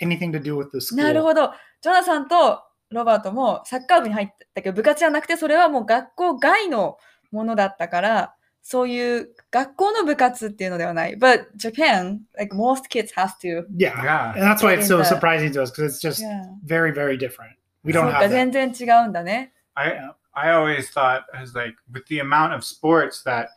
[0.00, 1.04] anything to do with the school.
[1.04, 1.52] なるほど。
[1.80, 6.98] ジョナサンとロバートもサッカー部に入ったけど部活じゃなくてそれはもう学校外の
[7.30, 8.34] ものだったから。
[8.60, 11.16] そういう学校の部活っていうのではない。
[11.16, 13.64] But Japan, like most kids has to.
[13.74, 14.32] Yeah, yeah.
[14.34, 16.44] And that's why it's so surprising to us because it's just yeah.
[16.66, 17.52] very, very different.
[17.82, 18.28] We don't have that.
[18.28, 19.54] 全然違うんだね。
[19.74, 19.98] I,
[20.34, 23.48] I always thought, as like, with the amount of sports that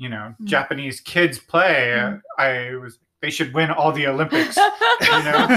[0.00, 0.44] you know Mm.
[0.46, 2.20] Japanese kids play, Mm.
[2.38, 4.56] I was they should win all the Olympics.
[4.56, 4.62] you
[5.22, 5.48] know?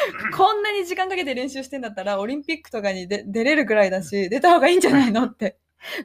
[0.35, 5.57] こんなに時間かけて練習してんだったらオリンピックとかにで出れるぐらいだし出た方がいいんじゃないのって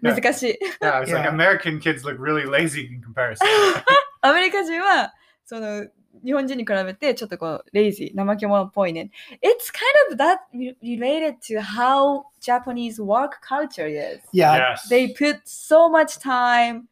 [0.03, 0.59] 難しい。
[0.81, 1.31] Yeah, it's like Yeah.
[1.31, 3.39] American kids look really lazy in comparison.
[4.23, 5.13] アメリカ人は
[5.45, 5.87] その
[6.25, 9.11] 日本人に比べてちょっとこうレイジー怠け者っぽいね。
[9.43, 14.21] It's kind of that re- related to how Japanese work culture is.
[14.33, 14.75] Yeah.
[14.75, 14.89] yes.
[14.89, 16.85] They put so much time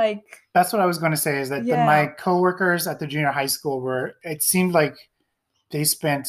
[0.00, 0.22] like
[0.54, 1.84] That's what I was going to say is that the, Yeah.
[1.86, 4.94] my coworkers at the junior high school were, it seemed like
[5.70, 6.26] they spent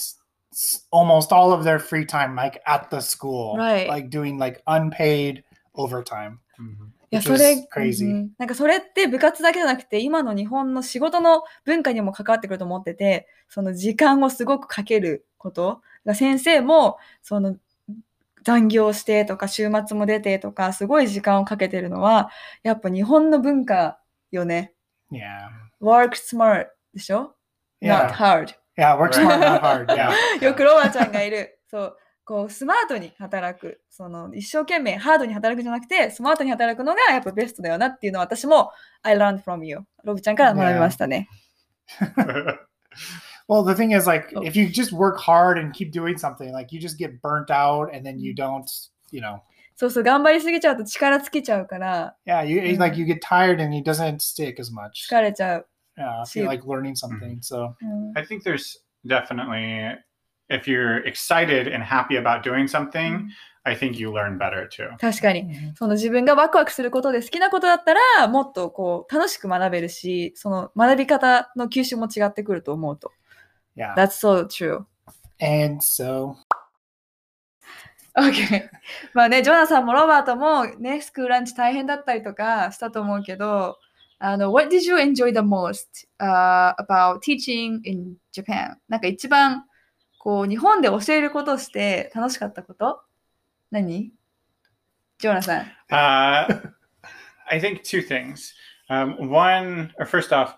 [0.92, 3.88] almost all of their free time like at the school, Right.
[3.88, 5.44] like doing like unpaid
[5.76, 6.40] overtime.
[6.60, 6.92] Mhm.
[7.14, 17.58] いや which それ.うんなんかそれって部活だけじゃなくて今の日本の仕事の文化にも関わってくると思っててその時間をすごくかけることが先生もその
[18.44, 22.30] 残業してとか週末も出てとかすごい時間をかけてるのは
[22.64, 24.00] やっぱ日本の文化
[24.32, 24.74] よね。
[25.12, 25.50] Yeah.
[25.82, 27.36] work smart でしょ
[27.82, 28.10] ？Yeah.
[28.10, 28.56] ?not hard。
[28.78, 28.98] Yeah.
[28.98, 29.86] Work smart, not hard.
[29.88, 30.12] Yeah.
[30.44, 31.60] よくロバちゃんがいる。
[31.70, 31.98] そう。
[32.24, 33.82] こうスマートに働く。
[33.90, 39.80] その一生懸命ハードに働くんじゃなくて、スマートに働くのがやっぱベストだよなっていうのは私も I learned from you。
[40.04, 41.28] ロブちゃんから学びましたね。
[43.49, 44.43] Well, the thing is, like, Oh.
[44.45, 47.91] if you just work hard and keep doing something, like, you just get burnt out
[47.95, 48.65] and then you don't,
[49.13, 49.41] you know,
[49.77, 52.79] そうそう、頑張りすぎちゃうと力尽きちゃうから、 yeah, you Mm.
[52.81, 55.07] like you get tired and it doesn't stick as much.
[55.11, 55.69] 疲れちゃう。
[55.99, 57.39] Yeah, if See- you're like learning something.
[57.41, 59.97] So うん I think there's definitely
[60.49, 63.27] if you're excited and happy about doing something,
[63.65, 64.97] I think you learn better too.
[64.99, 65.51] 確かに。
[65.77, 73.11] その自分がワクワクすることで好きなことだったら、もっとこう楽しく学べるし、その学び方の吸収も違ってくると思うと。
[73.76, 74.86] Yeah, That's so true.
[75.40, 76.36] and so
[78.16, 78.70] OK。
[79.14, 83.78] まあね、ジョナサンもロバートもね、スクールランチ大変だったりとかしたと思うけど、
[84.20, 88.76] あの、What did you enjoy the most、uh, about teaching in Japan?
[88.90, 89.66] なんか一番
[90.20, 93.02] こう日本で教えることをして楽しかったこと
[93.72, 94.12] 何
[95.18, 95.66] ジョナサン。
[95.90, 96.72] Uh,
[97.50, 98.54] I think two things.
[98.90, 100.56] Um, one, or first off,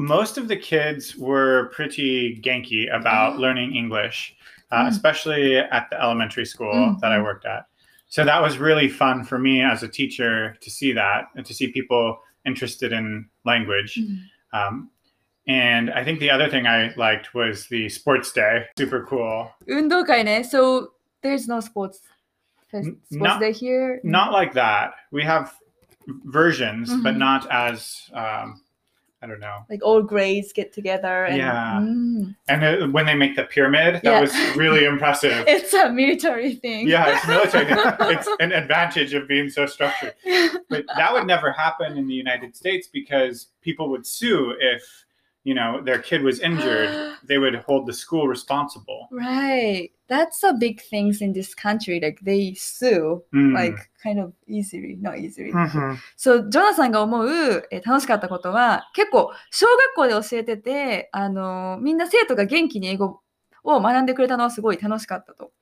[0.00, 3.40] most of the kids were pretty genki about mm.
[3.40, 4.34] learning English,
[4.72, 4.88] uh, mm.
[4.88, 6.98] especially at the elementary school mm.
[7.00, 7.66] that I worked at.
[8.08, 11.52] So that was really fun for me as a teacher to see that and to
[11.52, 13.96] see people interested in language.
[13.96, 14.58] Mm-hmm.
[14.58, 14.90] Um,
[15.46, 18.64] and I think the other thing I liked was the sports day.
[18.78, 19.50] Super cool.
[19.68, 20.46] 운동회네.
[20.46, 22.00] So there's no sports,
[22.68, 24.00] sports not, day here.
[24.02, 24.94] Not like that.
[25.12, 25.54] We have
[26.24, 27.02] versions, mm-hmm.
[27.02, 28.62] but not as um,
[29.22, 29.66] I don't know.
[29.68, 31.24] Like all grades get together.
[31.26, 31.78] And, Yeah.
[31.78, 34.20] うん And uh, when they make the pyramid, that Yeah.
[34.20, 35.44] was really impressive.
[35.56, 36.88] It's a military thing.
[36.88, 37.66] yeah, it's military.
[38.14, 40.14] it's an advantage of being so structured.
[40.70, 44.82] But that would never happen in the United States because people would sue if,
[45.44, 46.90] you know, their kid was injured.
[47.26, 49.08] they would hold the school responsible.
[49.10, 49.90] Right.
[50.08, 52.00] That's a big thing in this country.
[52.00, 53.54] Like they sue, Mm.
[53.54, 55.52] like kind of easily, not easily.
[55.52, 55.96] mhm.
[56.16, 57.28] そう、ジョナサンが思う、
[57.70, 63.20] えー楽しかったことは、結構、小学校で教えてて、あのーみんな生徒が元気に英語
[63.62, 65.52] を学んでくれたのはすごい楽しかったと。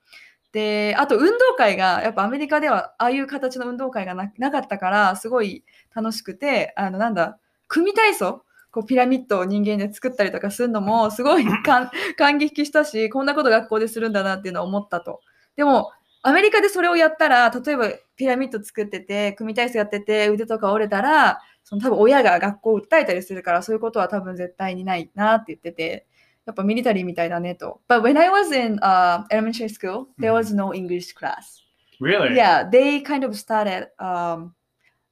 [0.53, 5.62] で、あと運動会が、やっぱアメリカではああいう形の運動会がななかったから、すごい
[5.95, 15.20] 楽しくて、あの、なんだ、組体操こうピラミッドを人間で作ったりとかするのもすごい感感激したしこんなこと学校でするんだなっていうのは思ったと。
[15.57, 15.90] でも
[16.22, 26.07] アメリカでそれをやったら例えばピラミッド作ってて組体操やってて腕とか折れたらその多分親が学校を訴えたりするからそういうことは多分絶対にないなって言ってて
[26.48, 27.83] やっぱミリタリーみたいだねと。
[27.88, 31.62] But when I was in、uh, elementary school, there was no English class.
[32.00, 32.35] Really?
[32.35, 33.88] Yeah, they kind of started.
[33.98, 34.54] Um,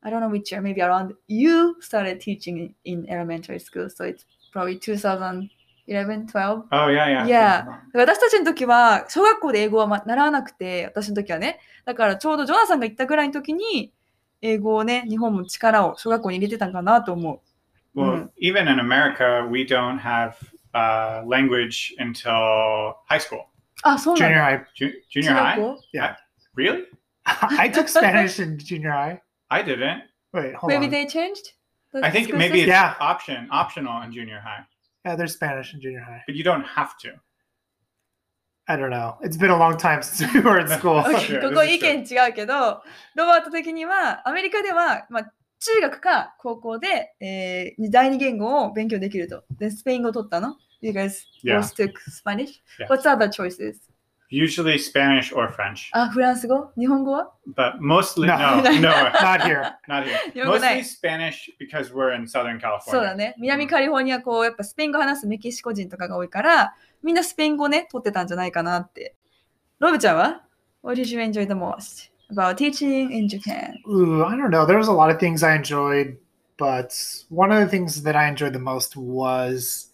[0.06, 4.24] I don't know which year, maybe around you started teaching in, elementary school, so it's
[4.52, 6.64] probably 2011, 12.
[6.70, 7.26] Oh, yeah, yeah.
[7.26, 7.64] Yeah.
[7.92, 11.58] 私たちの時は小学校で英語はま習わなくて、私の時はね。
[11.84, 13.92] だからちょうどジョナサンが行ったぐらいの時に
[14.42, 17.42] 英語をね、日本も力を小学校に入れてたんかなと思
[17.96, 18.28] Well, Mm.
[18.40, 20.34] even in America, we don't have
[20.74, 23.44] uh, language until high school, う。
[23.82, 24.44] あ、そうなん junior だ。
[24.44, 24.66] high.
[25.10, 25.56] Junior 学 high.
[25.56, 25.78] 校
[26.54, 26.84] Really?
[27.58, 29.20] I took Spanish in junior high.
[29.50, 30.02] I didn't.
[30.32, 30.90] Wait, hold Maybe on.
[30.90, 31.52] they changed?
[31.92, 32.68] the I think maybe it's?
[32.68, 32.94] Yeah.
[33.00, 34.64] option optional in junior high,
[35.04, 36.22] Yeah, there's Spanish in junior high.
[36.26, 37.12] but you don't have to.
[38.68, 39.16] I don't know.
[39.22, 40.98] It's been a long time since we were in school.
[40.98, 41.40] Okay.
[41.40, 42.82] ここ意見違うけど、
[43.14, 49.44] ロバート的には、アメリカでは、まあ、中学か高校で、えー、第二言語を勉強できると。
[49.52, 51.60] で、スペイン語を取ったの ?You guys Yeah.
[51.60, 52.60] both took Spanish?
[52.80, 52.88] Yeah.
[52.88, 53.76] What's other choices?
[54.33, 58.61] Usually Spanish or French, あ、フランス語日本語は but mostly No.
[58.61, 59.73] no, no, Not here.
[59.89, 60.31] not here.
[60.33, 60.83] 日 本語な Mostly い。
[60.83, 63.15] Spanish because we're in Southern そうだ California.
[63.15, 63.35] ね。
[63.39, 69.15] 南カリフォルニア、こう、やっぱスペイン語話すメキシコ人とかが多いから、みんなスペイン語ね、取ってたんじゃないかなって。
[69.79, 70.43] ロブちゃんは
[70.81, 73.73] ?What did you enjoy the most about teaching in Japan?
[73.85, 74.65] Ooh, I don't know.
[74.65, 76.15] There was a lot of things I enjoyed,
[76.57, 76.93] but
[77.29, 79.89] one of the things that I enjoyed the most was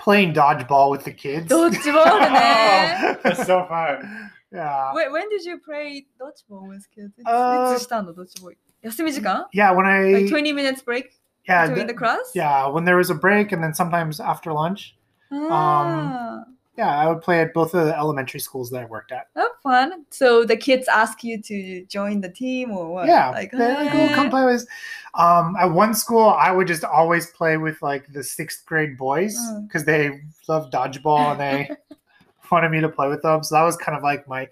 [0.00, 1.46] playing dodgeball with the kids.
[1.52, 4.30] dodgeball oh, that's so fun.
[4.52, 4.92] Yeah.
[4.94, 7.12] when, when did you play dodgeball with kids?
[7.24, 8.56] Uh, いつしたの dodgeball?
[8.82, 11.10] 休み時間 Yeah, when I Like 20 minutes break
[11.46, 12.32] yeah, during the th- class?
[12.34, 14.96] yeah, when there was a break and then sometimes after lunch.
[15.30, 16.44] Ah.
[16.44, 19.26] Um, yeah, I would play at both of the elementary schools that I worked at.
[19.34, 20.06] That's fun.
[20.08, 23.06] So the kids ask you to join the team or what?
[23.06, 24.66] Yeah, Like, like, "Oh, come play with."
[25.12, 29.36] Um, at one school, I would just always play with like the sixth grade boys
[29.38, 29.66] Mm.
[29.66, 31.70] because they love dodgeball and they
[32.50, 33.42] wanted me to play with them.
[33.44, 34.48] So that was kind of like my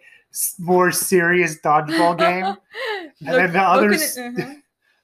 [0.59, 2.45] more serious dodgeball game.
[3.27, 4.19] And then the others-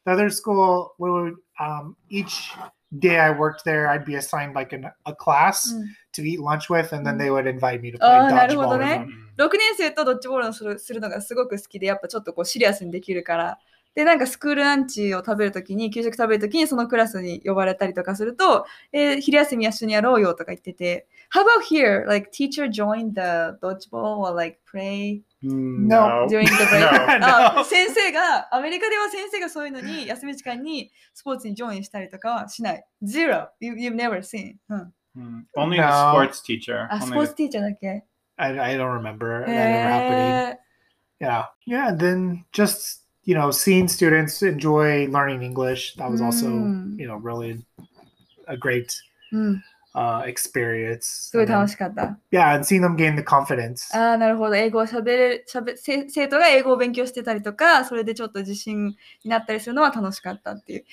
[0.06, 2.52] The other school, we would um, each
[2.97, 5.83] day I worked there, I'd be assigned like an, a class Mm.
[6.13, 7.19] to eat lunch with, and then Mm.
[7.19, 9.05] they would invite me to play Oh, なるほ dodgeball ど with ね
[9.37, 9.47] them.
[9.47, 13.59] 6年生とドッジボールをするするのがすごく好きで、やっぱちょっとこうシリアスにできるから。
[13.94, 22.04] で、なんかスクールランチを食べるときに、給食食べるときにそのクラスに呼ばれたりとかすると、えー昼休み一緒にやろうよとか言ってて、How about here?
[22.06, 26.26] Like teacher join the dodgeball or like play No.
[26.28, 27.18] during the break?
[27.20, 27.26] No.
[27.60, 32.84] あ先生が、アメリカでは先生がそういうのに休み時間にスポーツにジョインしたりとかはしない。
[33.04, 33.48] Zero.
[33.60, 34.54] You, you've never seen.
[34.68, 35.44] うん、Mm.
[35.56, 35.86] Only the No.
[36.18, 36.88] sports teacher.
[36.90, 38.04] あ、ス Only ポー the- ツティーチャーだっけ
[38.36, 40.48] I, I don't remember that ever happening.
[40.48, 40.64] へー
[41.20, 41.44] Yeah.
[41.66, 41.88] Yeah.
[41.90, 45.95] And then just, you know, seeing students enjoy learning English.
[45.97, 46.97] That was also, Mm.
[46.97, 47.61] you know, really
[48.47, 48.87] a great
[49.31, 51.01] うん、 uh, experience.
[51.29, 52.17] すごい And then- 楽しかった。
[52.31, 52.55] yeah.
[52.55, 53.95] And seeing them gain the confidence.
[53.95, 54.55] ああ、なるほど。
[54.55, 60.85] 英語をしゃべれる、しゃべせ生徒が英語を勉強してたりとか、それでちょっと自信になったりするのは楽しかったっていう。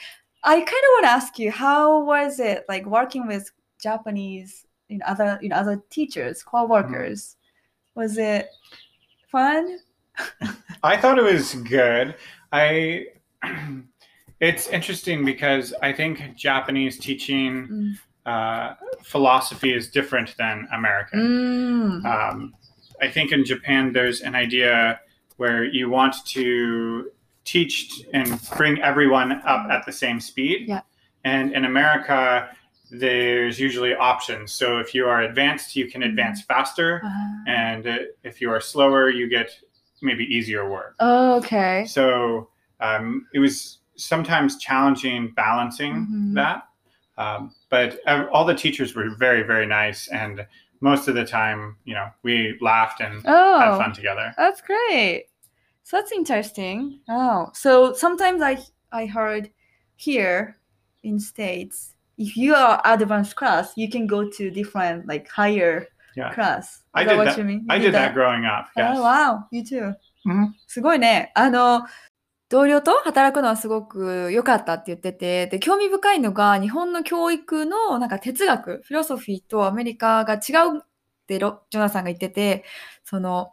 [0.42, 0.66] I kind of
[1.02, 3.50] want to ask you, how was it like working with
[3.82, 7.36] Japanese you know, other, you know, other teachers, co-workers?
[7.94, 8.48] Was it
[9.32, 9.78] fun?
[10.83, 12.15] I thought it was good.
[12.51, 13.07] I
[14.39, 17.93] it's interesting because I think Japanese teaching mm.
[18.25, 21.19] uh, philosophy is different than American.
[21.19, 22.05] Mm.
[22.05, 22.53] Um,
[23.01, 24.99] I think in Japan there's an idea
[25.37, 27.11] where you want to
[27.45, 30.67] teach and bring everyone up at the same speed.
[30.67, 30.81] Yeah.
[31.23, 32.49] And in America,
[32.91, 34.51] there's usually options.
[34.51, 36.47] So if you are advanced, you can advance mm.
[36.47, 37.43] faster, uh-huh.
[37.47, 37.87] and
[38.23, 39.51] if you are slower, you get
[40.01, 40.95] maybe easier work.
[40.99, 41.85] ー Okay.
[41.85, 46.33] So um, it was sometimes challenging balancing Mhm.
[46.35, 46.63] that.
[47.17, 50.07] Um, but uh, all the teachers were very, very nice.
[50.07, 50.45] And
[50.79, 53.77] most of the time, you know, we laughed and oh, had Oh.
[53.77, 54.33] fun together.
[54.37, 55.27] That's great.
[55.83, 57.01] So that's interesting.
[57.09, 58.57] Oh, so sometimes I
[58.91, 59.49] I heard
[59.95, 60.57] here
[61.03, 66.33] in states, if you are advanced class, you can go to different like higher Yeah.
[66.33, 66.83] class.
[66.93, 68.69] I did that- I did that growing up.
[68.75, 68.97] Yes.
[68.97, 69.95] Oh, wow, you too.
[70.25, 71.31] うんすごいね。
[71.35, 71.83] あの、
[72.49, 80.81] 同僚と働くのはすごく良かったって言ってて、で、興味深いのが、日本の教育のなんか哲学、フィロソフィーとアメリカが違うっ
[81.27, 82.65] てロジョナサンが言ってて、
[83.05, 83.51] その、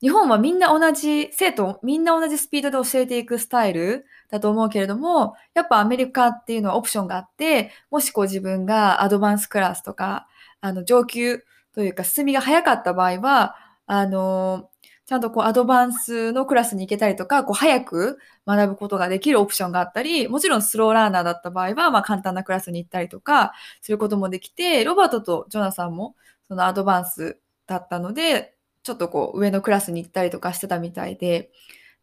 [0.00, 10.28] 日本はみんな同じ、生徒みんな同じスピードで教えていくスタイルだと思うけれども、やっぱアメリカっていうのはオプションがあって、もしこう自分がアドバンスクラスとか、
[10.60, 11.42] あの上級
[11.76, 13.54] というか進みが早かった場合は、
[13.86, 14.70] あの、
[15.04, 26.16] ちゃんとこうアドバンスのクラスに行けたりとか、こう早く学ぶことができるオプションがあったり、もちろんスローラーナーだった場合は、まあ簡単なクラスに行ったりとかすることもできて、ロバートとジョナサンも
[26.48, 31.50] そのアドバンスだったので、ちょっとこう上のクラスに行ったりとかしてたみたいで、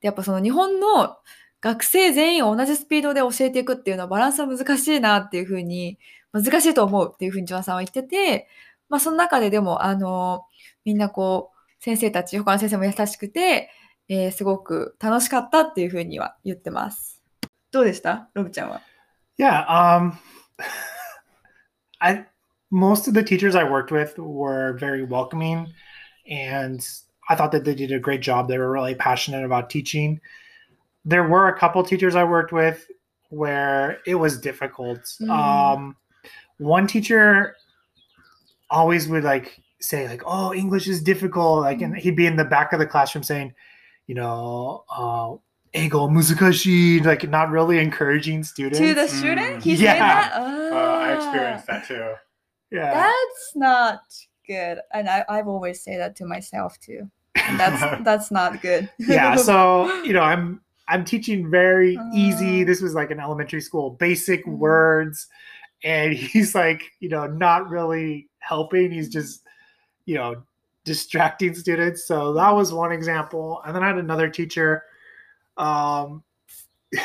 [0.01, 1.17] でやっぱその日本の
[1.61, 5.97] 学生全員を同じスピードで教えていくっていうのはバランスは難しいなっていうふうに、
[6.33, 8.47] 難しいと思うっていうふうにジョナサンは言ってて、
[8.93, 10.45] まあその中ででも、あの、
[10.85, 13.71] みんなこう、先生たち、他の先生も優しくて、
[14.07, 17.23] えーすごく楽しかったっていうふうには言ってます。
[17.71, 18.81] どうでしたロブちゃんは。
[19.39, 19.65] Yeah.
[19.67, 20.13] Um,
[21.97, 22.25] I
[22.69, 25.73] most of the teachers I worked with were very welcoming,
[26.29, 26.79] and
[27.27, 28.47] I thought that they did a great job.
[28.47, 30.21] They were really passionate about teaching.
[31.03, 32.85] There were a couple teachers I worked with
[33.31, 34.99] where it was difficult.
[35.19, 35.29] Mm.
[35.31, 35.95] Um,
[36.59, 37.55] one teacher
[38.73, 42.45] always would like say like, "Oh, English is difficult," like, and he'd be in the
[42.45, 43.53] back of the classroom saying,
[44.07, 45.29] you know, uh,
[45.79, 48.79] "Eigo muzukashi," like not really encouraging students.
[48.79, 49.19] To the Mm.
[49.19, 49.93] student, he Yeah.
[49.93, 50.31] said that.
[50.35, 51.15] Uh, I Ah.
[51.15, 52.13] experienced that too.
[52.71, 54.01] yeah, That's not
[54.47, 57.09] good, and I, I've always say that to myself too.
[57.47, 58.89] And that's that's not good.
[58.99, 59.35] yeah.
[59.49, 62.63] So you know, I'm I'm teaching very easy.
[62.63, 62.65] Uh.
[62.65, 64.57] This was like an elementary school, basic Mm.
[64.57, 65.27] words,
[65.83, 68.91] and he's like, you know, not really helping.
[68.91, 69.43] He's just,
[70.05, 70.43] you know,
[70.83, 72.05] distracting students.
[72.05, 73.61] So that was one example.
[73.65, 74.83] And then I had another teacher.
[75.57, 76.23] Um,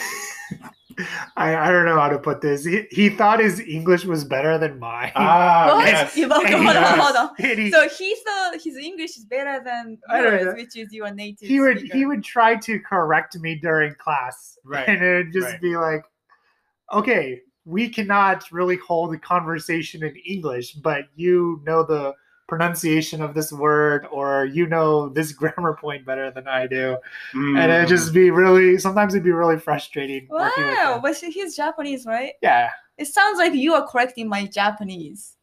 [1.36, 2.64] I, I don't know how to put this.
[2.64, 5.12] He, he thought his English was better than mine.
[5.14, 5.86] Ah, What?
[5.86, 6.16] yes.
[6.16, 7.30] You- hold on, hold on, was- hold on.
[7.38, 11.46] and he- So he thought his English is better than yours, which is your native.
[11.48, 11.96] he would speaker.
[11.96, 15.60] he would try to correct me during class Right, and it would just right.
[15.60, 16.02] be like
[16.92, 22.14] okay we cannot really hold a conversation in english but you know the
[22.48, 26.96] pronunciation of this word or you know this grammar point better than i do
[27.34, 27.88] and it'd Mm.
[27.88, 32.32] just be really sometimes it'd be really frustrating Wow, but she- he's Japanese, right?
[32.42, 35.36] yeah It sounds like you are correcting my Japanese.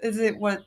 [0.00, 0.58] Is it what?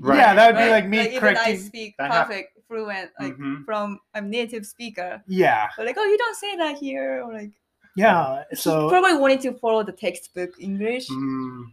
[0.00, 0.16] Right.
[0.18, 0.70] yeah that would be right?
[0.78, 1.26] like me correcting.
[1.26, 3.64] even I speak That hap- perfect, fluent, like Mhm.
[3.66, 5.10] from I'm native speaker.
[5.26, 7.50] yeah But like, oh, you don't say that here, or like.
[7.96, 11.08] Yeah he so probably wanted to follow the textbook English.
[11.08, 11.64] Mm.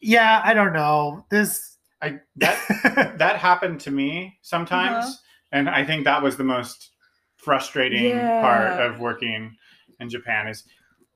[0.00, 2.58] yeah i don't know this I that
[3.18, 5.14] that happened to me sometimes, Uh-huh.
[5.52, 6.90] and I think that was the most
[7.36, 9.54] frustrating part of working
[10.00, 10.64] in Japan is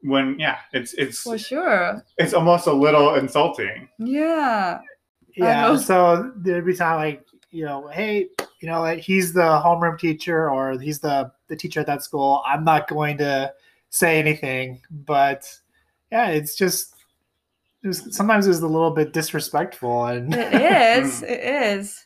[0.03, 2.05] when yeah, it's it's For sure.
[2.19, 3.89] it's almost a little insulting.
[3.99, 4.79] Yeah.
[5.37, 5.77] Yeah.
[5.77, 8.29] So there'd be time like, you know, hey,
[8.61, 12.45] you know, like he's the homeroom teacher or he's the the teacher at that school.
[12.47, 13.53] I'm not going to
[13.97, 15.49] say anything, but
[16.11, 16.95] yeah, it's just
[17.83, 20.53] it was, sometimes it was a little bit disrespectful and It
[21.03, 21.23] is.
[21.27, 22.03] it is.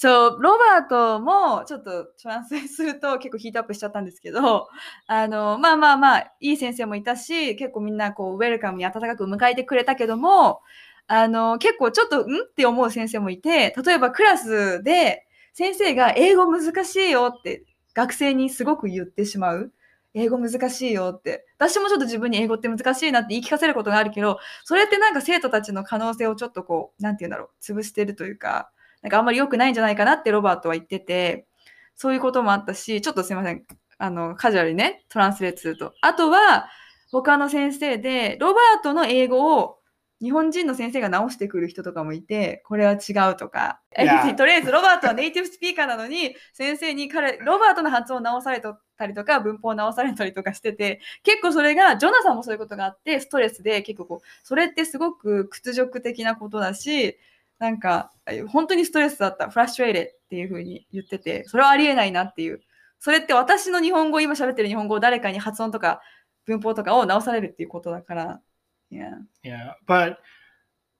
[0.00, 4.68] そう、ロバートもちょっとトランスすると結構ヒートアップしちゃったんですけど、
[5.08, 10.60] あの、まあまあまあ、いい先生もいたし、結構みんなこう、ウェルカムに温かく迎えてくれたけども、
[11.08, 12.22] あの、結構ちょっと、ん？
[12.22, 19.72] って思う先生もいて、例えばクラスで先生が英語難しいよって学生にすごく言ってしまう。
[20.20, 21.46] 英語難しいよって。
[21.58, 28.70] 私もちょっと自分に英語って難しいなって言い聞かせることがあるけど、それってなんか生徒たちの可能性をちょっとこう、なんて言うんだろう、潰してるというか、
[29.02, 31.46] なんかあんまり良くないんじゃないかなってロバートは言ってて、
[31.94, 33.64] そういうこともあったし、ちょっとすいません、
[33.98, 35.92] あの、カジュアルにね、トランスレートすると。
[36.00, 36.68] あとは、
[37.10, 39.77] 他の先生で、ロバートの英語を
[40.20, 43.80] 日本人の先生が直してくる人とかもいて、これは違うとか。
[44.36, 57.16] とりあえずロバートはネイティブスピーカーなのに、先生に彼、ロバートの発音を直されたりとか、文法を直されたりとかしてて、結構それが、ジョナサンもそういうことがあって、ストレスで結構こう、それってすごく屈辱的なことだし、
[57.60, 58.12] なんか、
[58.48, 62.60] 本当にストレスだった、フラストレーテっていうふうに言ってて、それはありえないなっていう。
[62.98, 66.00] それって私の日本語、今喋ってる日本語を誰かに発音とか
[66.46, 68.40] 文法とかを直されるっていうことだから。
[68.89, 69.15] Yeah.
[69.43, 70.19] Yeah, but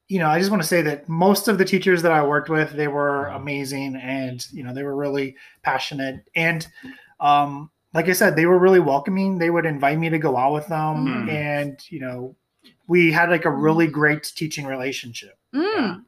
[0.10, 2.50] you know, I just want to say that most of the teachers that I worked
[2.50, 6.68] with, they were amazing, and you know, they were really passionate, and
[7.20, 9.38] um, like I said, they were really welcoming.
[9.38, 11.30] They would invite me to go out with them, Mhm.
[11.30, 12.36] and you know,
[12.88, 15.36] we had like a really great teaching relationship.
[15.54, 16.06] うん。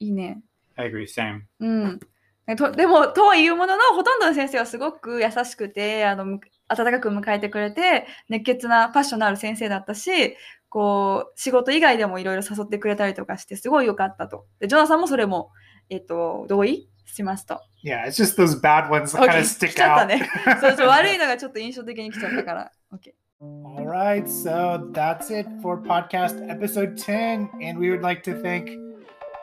[0.00, 0.42] いいね。
[0.76, 1.06] I agree.
[1.06, 1.42] Same.
[1.60, 2.00] うん。
[2.56, 10.36] とでも、とはいうものの、ほとんどの先生はすごく優しくて、あの、む温かく迎えてくれて、熱血なパッションのある先生だったし、
[10.69, 14.45] こう、仕事以外でもいろいろ誘ってくれたりとかして、すごい良かったと。
[14.59, 15.51] で、ジョナサンもそれも、
[15.89, 17.61] えっと、同意しますと。
[17.83, 20.07] Yeah, it's just those bad ones that kind of 来 stick ちゃった out.
[20.07, 20.29] ね。
[20.61, 22.71] そうそう、悪いのがちょっと印象的に来ちゃったから。
[22.93, 23.13] OK。
[23.41, 27.49] All right, so that's it for podcast episode 10.
[27.61, 28.77] And we would like to thank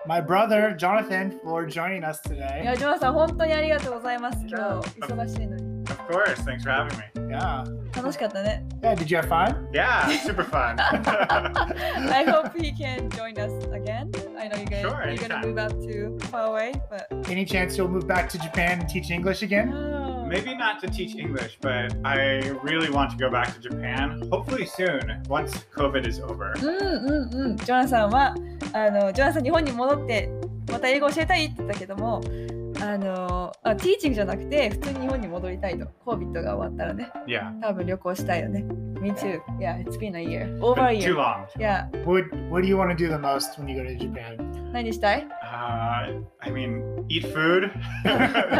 [0.06, 2.64] my brother, Jonathan, for joining us い today.
[2.64, 4.46] や、ジョナサン、本当にありがとうございます。
[4.46, 5.65] 今日、忙しいのに。
[6.06, 6.38] Of course.
[6.40, 7.30] Thanks for having me.
[7.30, 7.64] Yeah.
[7.96, 8.62] 楽しかったね。
[8.82, 9.68] Yeah, did you have fun?
[9.72, 10.76] Yeah, super fun.
[10.78, 14.12] I hope he can join us again.
[14.38, 17.88] I know you guys sure, you're gonna move up to away, but Any chance you'll
[17.88, 19.70] move back to Japan and teach English again?
[19.70, 20.26] No.
[20.28, 24.28] Maybe not to teach English, but I really want to go back to Japan.
[24.30, 26.54] Hopefully soon, once COVID is over.
[26.58, 27.06] Mm, mm, mm.
[27.06, 27.56] うんうんうん。
[27.56, 28.34] ジョナサンは
[28.72, 30.30] あのジョナサン日本に戻って
[30.70, 32.20] また英語を教えたいって言ったけども。
[32.80, 35.86] あのあティーチングじゃなくて普通に日本に戻りたいと。
[36.04, 38.62] コービットが終わったらね、Yeah, 多分旅行したいよね。
[39.00, 39.38] Me too.
[39.60, 40.58] Yeah, it's been a year.
[40.62, 41.14] Over a too year.
[41.14, 41.46] long.
[41.58, 41.86] Yeah.
[42.04, 44.36] What What do you want to do the most when you go to Japan?
[44.72, 47.70] 何したい Uh, I mean, eat food.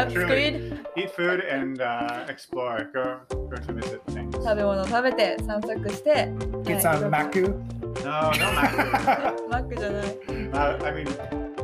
[0.09, 0.79] Truly, good.
[0.95, 2.89] eat food and uh, explore.
[2.93, 4.31] Go, go to visit things.
[4.33, 6.27] 食べ物食べて散策して、
[6.63, 7.47] Get はい some maku.
[8.03, 9.49] No, no mac.
[9.49, 10.05] マックじゃない。
[10.05, 11.07] uh, I mean,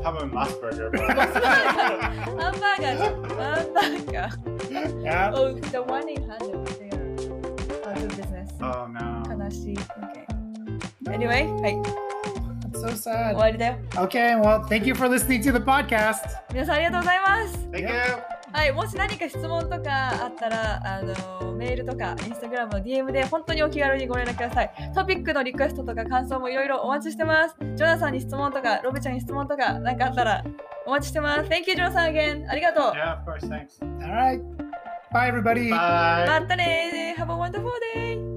[0.02, 1.06] 多分マスバーガー。
[1.06, 3.22] ハンバーガーじゃん。
[3.22, 4.58] ハンバーガー。
[5.02, 5.32] Yeah.
[5.34, 6.40] Oh, the one in hand.
[6.78, 8.48] They are out of business.
[8.60, 9.44] oh no.
[9.44, 9.76] 悲しい。
[9.76, 10.26] Okay.
[11.12, 11.76] Anyway, はい。
[12.70, 13.34] That's so 終 sad.
[13.34, 13.76] わりだよ。
[13.94, 16.20] Okay, well, thank you for listening to the podcast.
[16.52, 17.58] 皆さんありがとうございます。
[17.70, 18.31] Thank you.
[18.53, 24.71] はい、もし何か質問とかあったら、あのメールとか、インスタグラムの DM で本当にお気軽にご連絡ください。
[24.93, 27.55] トピックのリクエストとか感想もいろいろお待ちしてます。
[27.59, 30.43] ジョナサンに質問とか、ロブちゃんに質問とか、何かあったら
[30.85, 31.49] お待ちしてます。
[31.49, 32.47] Thank you, ジョナサン again.
[32.47, 32.91] ありがとう。
[32.91, 33.47] Yeah, of course.
[33.47, 33.83] Thanks.
[34.03, 34.39] All right.
[35.11, 35.69] Bye, everybody.
[35.69, 36.27] Bye.
[36.27, 38.32] またね Have a wonderful day!